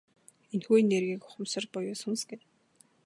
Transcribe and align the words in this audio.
Энэхүү 0.53 0.77
энергийг 0.85 1.21
ухамсар 1.27 1.63
буюу 1.73 1.95
сүнс 2.01 2.21
гэнэ. 2.29 2.43